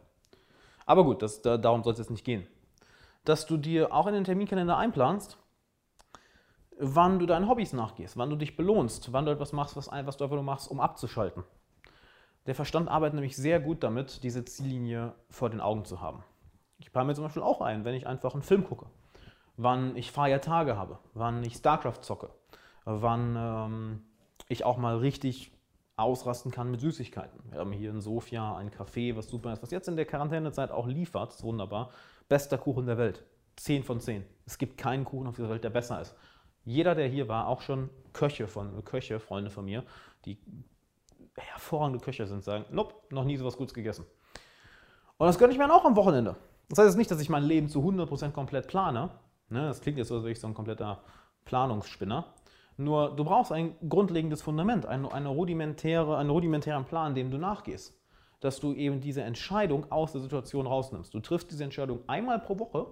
Aber 0.87 1.05
gut, 1.05 1.23
das, 1.23 1.43
da, 1.43 1.57
darum 1.57 1.83
soll 1.83 1.95
es 1.95 1.99
jetzt 1.99 2.11
nicht 2.11 2.25
gehen. 2.25 2.47
Dass 3.25 3.47
du 3.47 3.57
dir 3.57 3.93
auch 3.93 4.07
in 4.07 4.15
den 4.15 4.25
Terminkalender 4.25 4.77
einplanst, 4.77 5.39
wann 6.79 7.19
du 7.19 7.27
deinen 7.27 7.49
Hobbys 7.49 7.73
nachgehst, 7.73 8.17
wann 8.17 8.31
du 8.31 8.37
dich 8.37 8.57
belohnst, 8.57 9.13
wann 9.13 9.27
du 9.27 9.33
etwas 9.33 9.53
machst, 9.53 9.77
was, 9.77 9.91
was 9.91 10.17
du 10.17 10.25
einfach 10.25 10.37
nur 10.37 10.45
machst, 10.45 10.71
um 10.71 10.81
abzuschalten. 10.81 11.45
Der 12.47 12.55
Verstand 12.55 12.89
arbeitet 12.89 13.15
nämlich 13.15 13.37
sehr 13.37 13.61
gut 13.61 13.83
damit, 13.83 14.23
diese 14.23 14.45
Ziellinie 14.45 15.15
vor 15.29 15.51
den 15.51 15.61
Augen 15.61 15.85
zu 15.85 16.01
haben. 16.01 16.25
Ich 16.79 16.91
plane 16.91 17.09
mir 17.09 17.15
zum 17.15 17.25
Beispiel 17.25 17.43
auch 17.43 17.61
ein, 17.61 17.85
wenn 17.85 17.95
ich 17.95 18.07
einfach 18.07 18.33
einen 18.33 18.43
Film 18.43 18.65
gucke, 18.65 18.87
wann 19.57 19.95
ich 19.95 20.11
freie 20.11 20.41
Tage 20.41 20.77
habe, 20.77 20.99
wann 21.13 21.45
ich 21.45 21.55
StarCraft 21.55 22.01
zocke, 22.01 22.31
wann 22.85 23.37
ähm, 23.37 24.03
ich 24.49 24.65
auch 24.65 24.77
mal 24.77 24.99
richtig 24.99 25.53
ausrasten 25.97 26.51
kann 26.51 26.71
mit 26.71 26.81
Süßigkeiten. 26.81 27.41
Wir 27.51 27.61
haben 27.61 27.73
hier 27.73 27.91
in 27.91 28.01
Sofia 28.01 28.57
ein 28.57 28.71
Café, 28.71 29.17
was 29.17 29.29
super 29.29 29.53
ist, 29.53 29.63
was 29.63 29.71
jetzt 29.71 29.89
in 29.89 29.97
der 29.97 30.07
Quarantänezeit 30.07 30.71
auch 30.71 30.87
liefert. 30.87 31.35
ist 31.35 31.43
wunderbar. 31.43 31.91
Bester 32.29 32.59
Kuchen 32.59 32.87
der 32.87 32.99
Welt. 32.99 33.25
10 33.57 33.85
von 33.85 34.01
10. 34.01 34.25
Es 34.47 34.57
gibt 34.57 34.79
keinen 34.79 35.05
Kuchen 35.05 35.27
auf 35.27 35.37
dieser 35.37 35.51
Welt, 35.51 35.63
der 35.63 35.71
besser 35.71 36.01
ist. 36.01 36.17
Jeder, 36.65 36.95
der 36.95 37.09
hier 37.09 37.29
war, 37.29 37.49
auch 37.49 37.61
schon 37.61 37.91
Köche 38.13 38.47
von 38.47 38.85
Köche, 38.85 39.21
Freunde 39.21 39.51
von 39.51 39.65
mir, 39.65 39.85
die 40.25 40.39
hervorragende 41.37 42.03
Köche 42.03 42.27
sind, 42.27 42.43
sagen, 42.43 42.65
nope, 42.71 42.95
noch 43.11 43.25
nie 43.25 43.37
so 43.37 43.45
was 43.45 43.57
Gutes 43.57 43.75
gegessen. 43.75 44.05
Und 45.19 45.27
das 45.27 45.39
gönne 45.39 45.53
ich 45.53 45.59
mir 45.59 45.69
dann 45.69 45.77
auch 45.77 45.85
am 45.85 45.97
Wochenende. 45.97 46.37
Das 46.69 46.79
heißt 46.79 46.89
jetzt 46.89 46.97
nicht, 46.97 47.11
dass 47.11 47.21
ich 47.21 47.29
mein 47.29 47.45
Leben 47.45 47.69
zu 47.69 47.81
100% 47.81 48.31
komplett 48.31 48.69
plane. 48.69 49.11
Ne, 49.49 49.67
das 49.67 49.81
klingt 49.81 49.99
jetzt 49.99 50.09
so, 50.09 50.15
als 50.15 50.25
wäre 50.25 50.33
ich 50.33 50.41
so 50.41 50.47
ein 50.47 50.55
kompletter 50.55 51.03
Planungsspinner. 51.45 52.33
Nur 52.81 53.15
du 53.15 53.25
brauchst 53.25 53.53
ein 53.53 53.75
grundlegendes 53.89 54.41
Fundament, 54.41 54.87
eine, 54.87 55.13
eine 55.13 55.29
rudimentäre, 55.29 56.17
einen 56.17 56.31
rudimentären 56.31 56.87
Plan, 56.87 57.15
dem 57.15 57.31
du 57.31 57.37
nachgehst. 57.37 57.95
Dass 58.41 58.59
du 58.59 58.73
eben 58.73 59.03
diese 59.03 59.23
Entscheidung 59.23 59.93
aus 59.93 60.13
der 60.13 60.23
Situation 60.23 60.67
rausnimmst. 60.67 61.13
Du 61.13 61.21
triffst 61.21 61.51
diese 61.51 61.63
Entscheidung 61.63 62.01
einmal 62.07 62.39
pro 62.39 62.59
Woche 62.59 62.87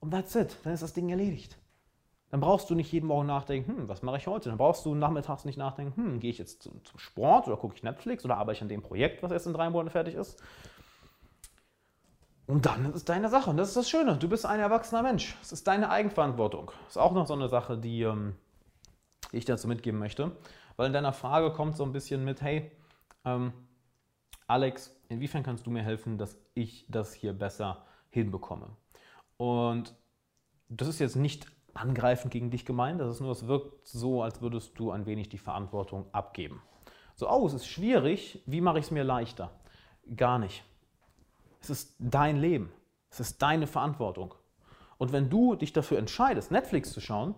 und 0.00 0.12
that's 0.12 0.34
it. 0.34 0.56
Dann 0.64 0.72
ist 0.72 0.82
das 0.82 0.94
Ding 0.94 1.10
erledigt. 1.10 1.58
Dann 2.30 2.40
brauchst 2.40 2.70
du 2.70 2.74
nicht 2.74 2.90
jeden 2.90 3.06
Morgen 3.06 3.26
nachdenken, 3.26 3.76
hm, 3.76 3.88
was 3.88 4.02
mache 4.02 4.16
ich 4.16 4.26
heute? 4.26 4.48
Dann 4.48 4.56
brauchst 4.56 4.84
du 4.86 4.94
nachmittags 4.94 5.44
nicht 5.44 5.58
nachdenken, 5.58 5.94
hm, 5.96 6.20
gehe 6.20 6.30
ich 6.30 6.38
jetzt 6.38 6.62
zum, 6.62 6.82
zum 6.84 6.98
Sport 6.98 7.48
oder 7.48 7.58
gucke 7.58 7.74
ich 7.74 7.82
Netflix 7.82 8.24
oder 8.24 8.38
arbeite 8.38 8.56
ich 8.56 8.62
an 8.62 8.68
dem 8.68 8.82
Projekt, 8.82 9.22
was 9.22 9.30
erst 9.30 9.46
in 9.46 9.52
drei 9.52 9.68
Monaten 9.68 9.90
fertig 9.90 10.14
ist. 10.14 10.42
Und 12.46 12.64
dann 12.64 12.86
ist 12.86 12.96
es 12.96 13.04
deine 13.04 13.28
Sache. 13.28 13.50
Und 13.50 13.58
das 13.58 13.68
ist 13.68 13.76
das 13.76 13.90
Schöne. 13.90 14.16
Du 14.16 14.26
bist 14.26 14.46
ein 14.46 14.58
erwachsener 14.58 15.02
Mensch. 15.02 15.36
Es 15.42 15.52
ist 15.52 15.66
deine 15.66 15.90
Eigenverantwortung. 15.90 16.70
Das 16.84 16.96
ist 16.96 16.96
auch 16.96 17.12
noch 17.12 17.26
so 17.26 17.34
eine 17.34 17.48
Sache, 17.48 17.76
die 17.76 18.02
ähm, 18.02 18.36
die 19.32 19.38
ich 19.38 19.44
dazu 19.44 19.68
mitgeben 19.68 19.98
möchte. 19.98 20.32
Weil 20.76 20.86
in 20.86 20.92
deiner 20.92 21.12
Frage 21.12 21.52
kommt 21.52 21.76
so 21.76 21.84
ein 21.84 21.92
bisschen 21.92 22.24
mit, 22.24 22.40
hey, 22.40 22.70
ähm, 23.24 23.52
Alex, 24.46 24.96
inwiefern 25.08 25.42
kannst 25.42 25.66
du 25.66 25.70
mir 25.70 25.82
helfen, 25.82 26.18
dass 26.18 26.38
ich 26.54 26.86
das 26.88 27.12
hier 27.12 27.32
besser 27.32 27.84
hinbekomme? 28.10 28.68
Und 29.36 29.94
das 30.68 30.88
ist 30.88 30.98
jetzt 30.98 31.16
nicht 31.16 31.46
angreifend 31.74 32.32
gegen 32.32 32.50
dich 32.50 32.64
gemeint. 32.64 33.00
Das 33.00 33.14
ist 33.14 33.20
nur, 33.20 33.32
es 33.32 33.46
wirkt 33.46 33.86
so, 33.86 34.22
als 34.22 34.40
würdest 34.40 34.78
du 34.78 34.90
ein 34.90 35.06
wenig 35.06 35.28
die 35.28 35.38
Verantwortung 35.38 36.06
abgeben. 36.12 36.62
So, 37.14 37.30
oh, 37.30 37.46
es 37.46 37.54
ist 37.54 37.66
schwierig, 37.66 38.42
wie 38.46 38.60
mache 38.60 38.78
ich 38.78 38.86
es 38.86 38.90
mir 38.90 39.04
leichter? 39.04 39.50
Gar 40.16 40.38
nicht. 40.38 40.64
Es 41.60 41.70
ist 41.70 41.96
dein 41.98 42.36
Leben. 42.36 42.72
Es 43.10 43.20
ist 43.20 43.42
deine 43.42 43.66
Verantwortung. 43.66 44.34
Und 44.98 45.12
wenn 45.12 45.30
du 45.30 45.54
dich 45.54 45.72
dafür 45.72 45.98
entscheidest, 45.98 46.50
Netflix 46.50 46.92
zu 46.92 47.00
schauen, 47.00 47.34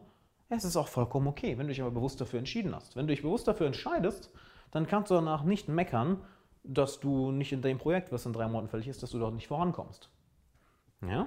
es 0.57 0.65
ist 0.65 0.77
auch 0.77 0.89
vollkommen 0.89 1.29
okay, 1.29 1.57
wenn 1.59 1.67
du 1.67 1.73
dich 1.73 1.81
aber 1.81 1.91
bewusst 1.91 2.21
dafür 2.21 2.39
entschieden 2.39 2.75
hast. 2.75 2.97
Wenn 2.97 3.07
du 3.07 3.15
dich 3.15 3.23
bewusst 3.23 3.47
dafür 3.49 3.67
entscheidest, 3.67 4.31
dann 4.71 4.87
kannst 4.87 5.11
du 5.11 5.15
danach 5.15 5.45
nicht 5.45 5.69
meckern, 5.69 6.23
dass 6.63 7.01
du 7.01 7.31
nicht 7.31 7.53
in 7.53 7.63
dem 7.63 7.79
Projekt, 7.79 8.13
was 8.13 8.27
in 8.27 8.33
drei 8.33 8.47
Monaten 8.47 8.69
fällig 8.69 8.89
ist, 8.89 9.03
dass 9.03 9.11
du 9.11 9.19
dort 9.19 9.35
nicht 9.35 9.49
vorankommst. 9.49 10.11
Ja? 11.03 11.27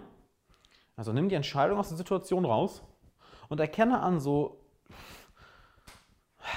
Also 0.95 1.11
nimm 1.13 1.29
die 1.29 1.35
Entscheidung 1.35 1.79
aus 1.79 1.89
der 1.89 1.97
Situation 1.97 2.45
raus 2.45 2.83
und 3.49 3.59
erkenne 3.59 4.01
an, 4.01 4.19
so, 4.19 4.61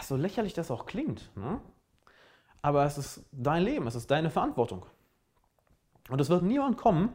so 0.03 0.17
lächerlich 0.17 0.53
das 0.53 0.71
auch 0.71 0.87
klingt. 0.87 1.31
Ne? 1.37 1.61
Aber 2.63 2.85
es 2.85 2.99
ist 2.99 3.25
dein 3.33 3.63
Leben, 3.63 3.87
es 3.87 3.95
ist 3.95 4.11
deine 4.11 4.31
Verantwortung. 4.31 4.85
Und 6.11 6.21
es 6.21 6.29
wird 6.29 6.43
niemand 6.43 6.77
kommen, 6.77 7.15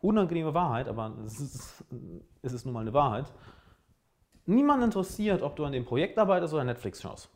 unangenehme 0.00 0.54
Wahrheit, 0.54 0.88
aber 0.88 1.16
es 1.24 1.40
ist, 1.40 1.84
es 2.42 2.52
ist 2.52 2.64
nun 2.64 2.74
mal 2.74 2.80
eine 2.80 2.92
Wahrheit. 2.92 3.32
Niemand 4.46 4.82
interessiert, 4.82 5.42
ob 5.42 5.56
du 5.56 5.64
an 5.64 5.72
dem 5.72 5.84
Projekt 5.84 6.18
arbeitest 6.18 6.54
oder 6.54 6.64
Netflix 6.64 7.02
schaust. 7.02 7.30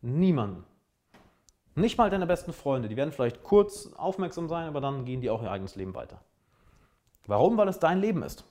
Niemanden. 0.00 0.64
Nicht 1.74 1.98
mal 1.98 2.08
deine 2.08 2.26
besten 2.26 2.52
Freunde. 2.52 2.88
Die 2.88 2.96
werden 2.96 3.12
vielleicht 3.12 3.42
kurz 3.42 3.92
aufmerksam 3.94 4.48
sein, 4.48 4.68
aber 4.68 4.80
dann 4.80 5.04
gehen 5.04 5.20
die 5.20 5.30
auch 5.30 5.42
ihr 5.42 5.50
eigenes 5.50 5.76
Leben 5.76 5.94
weiter. 5.94 6.20
Warum? 7.26 7.56
Weil 7.56 7.68
es 7.68 7.78
dein 7.78 8.00
Leben 8.00 8.22
ist. 8.22 8.44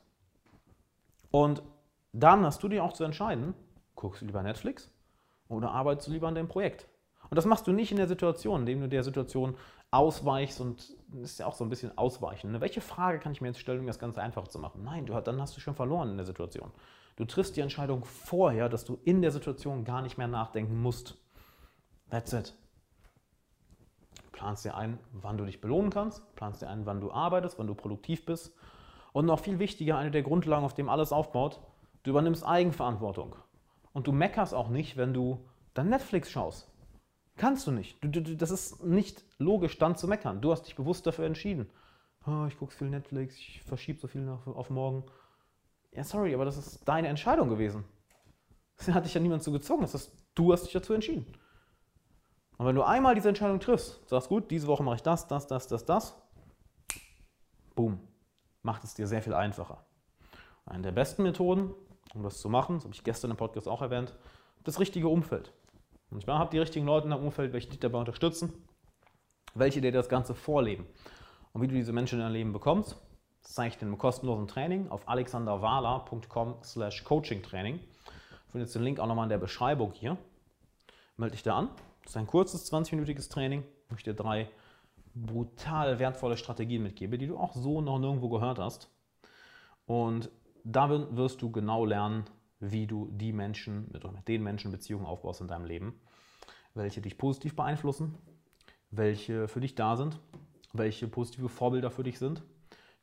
Und 1.32 1.63
dann 2.12 2.46
hast 2.46 2.62
du 2.62 2.68
dir 2.68 2.84
auch 2.84 2.94
zu 2.94 3.03
entscheiden, 3.03 3.53
guckst 3.96 4.22
du 4.22 4.25
lieber 4.25 4.44
Netflix 4.44 4.92
oder 5.48 5.72
arbeitest 5.72 6.08
du 6.08 6.12
lieber 6.12 6.27
an 6.27 6.36
dem 6.36 6.48
Projekt. 6.48 6.88
Und 7.30 7.38
das 7.38 7.46
machst 7.46 7.65
du 7.65 7.72
nicht 7.72 7.92
in 7.92 7.98
der 7.98 8.08
Situation, 8.08 8.62
indem 8.62 8.82
du 8.82 8.89
der 8.89 9.03
Situation 9.03 9.56
ausweichst 9.93 10.59
und 10.59 10.95
ist 11.21 11.39
ja 11.39 11.45
auch 11.45 11.53
so 11.53 11.63
ein 11.63 11.69
bisschen 11.69 11.97
ausweichen. 11.97 12.51
Ne? 12.51 12.62
Welche 12.62 12.81
Frage 12.81 13.19
kann 13.19 13.31
ich 13.31 13.41
mir 13.41 13.50
jetzt 13.50 13.59
stellen, 13.59 13.79
um 13.79 13.88
das 13.88 14.00
Ganze 14.00 14.21
einfach 14.21 14.47
zu 14.47 14.59
machen? 14.59 14.83
Nein, 14.83 15.05
du, 15.05 15.13
dann 15.21 15.39
hast 15.39 15.55
du 15.55 15.62
schon 15.62 15.75
verloren 15.75 16.09
in 16.09 16.17
der 16.17 16.25
Situation. 16.25 16.71
Du 17.15 17.25
triffst 17.25 17.55
die 17.55 17.62
Entscheidung 17.62 18.03
vorher, 18.05 18.69
dass 18.69 18.85
du 18.85 19.00
in 19.03 19.21
der 19.21 19.31
Situation 19.31 19.85
gar 19.85 20.01
nicht 20.01 20.17
mehr 20.17 20.27
nachdenken 20.27 20.81
musst. 20.81 21.17
That's 22.09 22.33
it. 22.33 22.55
Planst 24.31 24.65
dir 24.65 24.75
ein, 24.75 24.97
wann 25.12 25.38
du 25.38 25.45
dich 25.45 25.62
belohnen 25.62 25.91
kannst, 25.91 26.35
planst 26.35 26.63
dir 26.63 26.69
ein, 26.69 26.88
wann 26.88 27.00
du 27.00 27.12
arbeitest, 27.12 27.59
wann 27.59 27.67
du 27.67 27.75
produktiv 27.75 28.25
bist. 28.25 28.55
Und 29.12 29.27
noch 29.27 29.39
viel 29.39 29.59
wichtiger, 29.59 29.97
eine 29.97 30.09
der 30.09 30.23
Grundlagen, 30.23 30.65
auf 30.65 30.73
dem 30.73 30.89
alles 30.89 31.12
aufbaut, 31.12 31.62
du 32.01 32.09
übernimmst 32.09 32.43
Eigenverantwortung. 32.43 33.35
Und 33.93 34.07
du 34.07 34.12
meckerst 34.12 34.55
auch 34.55 34.69
nicht, 34.69 34.97
wenn 34.97 35.13
du 35.13 35.45
dann 35.75 35.89
Netflix 35.89 36.31
schaust. 36.31 36.73
Kannst 37.35 37.65
du 37.65 37.71
nicht. 37.71 38.03
Du, 38.03 38.09
du, 38.09 38.35
das 38.35 38.51
ist 38.51 38.83
nicht 38.83 39.23
logisch, 39.37 39.77
dann 39.79 39.95
zu 39.95 40.07
meckern. 40.07 40.41
Du 40.41 40.51
hast 40.51 40.63
dich 40.63 40.75
bewusst 40.75 41.07
dafür 41.07 41.25
entschieden. 41.25 41.69
Oh, 42.25 42.45
ich 42.47 42.57
gucke 42.57 42.73
viel 42.73 42.89
Netflix, 42.89 43.35
ich 43.35 43.61
verschiebe 43.63 43.99
so 43.99 44.07
viel 44.07 44.27
auf, 44.29 44.47
auf 44.47 44.69
morgen. 44.69 45.03
Ja, 45.91 46.03
sorry, 46.03 46.33
aber 46.33 46.45
das 46.45 46.57
ist 46.57 46.87
deine 46.87 47.07
Entscheidung 47.07 47.49
gewesen. 47.49 47.85
Da 48.85 48.95
hat 48.95 49.05
dich 49.05 49.13
ja 49.13 49.21
niemand 49.21 49.43
zu 49.43 49.51
gezwungen. 49.51 49.81
Das 49.81 49.93
ist, 49.93 50.11
du 50.35 50.51
hast 50.51 50.63
dich 50.63 50.73
dazu 50.73 50.93
entschieden. 50.93 51.25
Und 52.57 52.65
wenn 52.65 52.75
du 52.75 52.83
einmal 52.83 53.15
diese 53.15 53.29
Entscheidung 53.29 53.59
triffst, 53.59 54.07
sagst 54.07 54.29
gut, 54.29 54.49
diese 54.51 54.67
Woche 54.67 54.83
mache 54.83 54.95
ich 54.95 55.03
das, 55.03 55.27
das, 55.27 55.47
das, 55.47 55.67
das, 55.67 55.85
das, 55.85 56.21
boom, 57.75 57.99
macht 58.61 58.83
es 58.83 58.93
dir 58.93 59.07
sehr 59.07 59.21
viel 59.21 59.33
einfacher. 59.33 59.85
Eine 60.65 60.83
der 60.83 60.91
besten 60.91 61.23
Methoden, 61.23 61.73
um 62.13 62.23
das 62.23 62.39
zu 62.39 62.49
machen, 62.49 62.75
das 62.75 62.85
habe 62.85 62.93
ich 62.93 63.03
gestern 63.03 63.31
im 63.31 63.37
Podcast 63.37 63.67
auch 63.67 63.81
erwähnt, 63.81 64.15
das 64.63 64.79
richtige 64.79 65.07
Umfeld. 65.07 65.51
Und 66.13 66.24
ich 66.24 66.27
habe 66.27 66.51
die 66.51 66.60
richtigen 66.60 66.86
Leute 66.86 67.05
in 67.05 67.12
deinem 67.12 67.25
Umfeld, 67.25 67.53
welche 67.53 67.70
dich 67.70 67.79
dabei 67.79 67.98
unterstützen, 67.98 68.53
welche 69.55 69.82
dir 69.82 69.91
das 69.91 70.10
Ganze 70.10 70.36
vorleben. 70.36 70.86
Und 71.53 71.62
wie 71.62 71.67
du 71.67 71.74
diese 71.74 71.91
Menschen 71.91 72.20
in 72.20 72.25
dein 72.25 72.34
Leben 72.34 72.53
bekommst, 72.53 72.98
das 73.41 73.53
zeige 73.53 73.70
ich 73.70 73.77
dir 73.79 73.88
im 73.88 73.98
kostenlosen 73.98 74.48
Training 74.48 74.89
auf 74.89 75.10
alexanderwala.com 75.10 76.58
slash 76.63 77.03
coachingtraining. 77.03 77.79
Findest 78.51 78.75
den 78.75 78.84
Link 78.84 79.00
auch 79.00 79.08
nochmal 79.08 79.25
in 79.25 79.29
der 79.29 79.39
Beschreibung 79.39 79.91
hier. 79.91 80.17
Melde 81.17 81.34
dich 81.34 81.43
da 81.43 81.58
an. 81.58 81.70
Das 82.03 82.12
ist 82.12 82.17
ein 82.17 82.27
kurzes, 82.27 82.72
20-minütiges 82.72 83.32
Training, 83.32 83.63
wo 83.89 83.96
ich 83.96 84.03
dir 84.03 84.13
drei 84.13 84.50
brutal 85.15 85.98
wertvolle 85.98 86.38
Strategien 86.38 86.84
mitgebe, 86.84 87.17
die 87.17 87.27
du 87.27 87.38
auch 87.38 87.53
so 87.53 87.82
noch 87.82 87.98
nirgendwo 87.98 88.29
gehört 88.29 88.60
hast. 88.60 88.89
Und 89.88 90.29
darin 90.63 91.17
wirst 91.17 91.41
du 91.41 91.51
genau 91.51 91.86
lernen, 91.86 92.25
wie 92.72 92.88
du 92.88 93.10
die 93.12 93.34
Menschen 93.34 93.89
mit, 93.91 94.03
mit 94.12 94.27
den 94.27 94.41
Menschen 94.41 94.72
Beziehungen 94.72 95.05
aufbaust 95.05 95.41
in 95.41 95.48
deinem 95.48 95.65
Leben, 95.65 96.00
welche 96.74 97.01
dich 97.01 97.17
positiv 97.17 97.55
beeinflussen, 97.55 98.15
welche 98.89 99.48
für 99.48 99.60
dich 99.60 99.75
da 99.75 99.98
sind, 99.98 100.20
welche 100.72 101.08
positive 101.08 101.50
Vorbilder 101.50 101.91
für 101.91 102.03
dich 102.03 102.20
sind. 102.20 102.43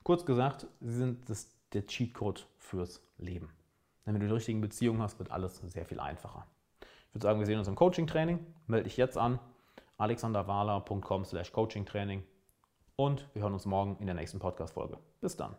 Kurz 0.03 0.25
gesagt, 0.25 0.67
sie 0.81 0.95
sind 0.95 1.29
das, 1.29 1.51
der 1.73 1.87
Cheatcode 1.87 2.47
fürs 2.57 3.03
Leben. 3.19 3.51
Denn 4.07 4.15
wenn 4.15 4.21
du 4.21 4.27
die 4.29 4.33
richtigen 4.33 4.61
Beziehungen 4.61 5.03
hast, 5.03 5.19
wird 5.19 5.31
alles 5.31 5.59
sehr 5.59 5.85
viel 5.85 6.01
einfacher. 6.01 6.47
Ich 6.81 7.15
würde 7.15 7.23
sagen, 7.25 7.39
wir 7.39 7.47
sehen 7.47 7.59
uns 7.59 7.69
im 7.69 7.75
Coaching-Training. 7.75 8.45
Melde 8.67 8.85
dich 8.85 8.97
jetzt 8.97 9.19
an. 9.19 9.39
alexanderwala.com 9.99 11.25
slash 11.25 11.53
coaching-training. 11.53 12.25
Und 12.97 13.29
wir 13.35 13.43
hören 13.43 13.53
uns 13.53 13.67
morgen 13.67 13.97
in 14.01 14.07
der 14.07 14.15
nächsten 14.15 14.39
Podcast-Folge. 14.39 14.99
Bis 15.21 15.37
dann. 15.37 15.55